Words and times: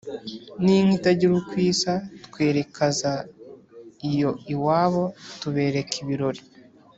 n’inka 0.63 0.93
itagira 0.97 1.33
uko 1.39 1.53
isa 1.71 1.93
twerekaza 2.25 3.11
iyo 4.09 4.31
iwabo 4.53 5.03
tubereka 5.39 5.95
ibirori 6.03 6.41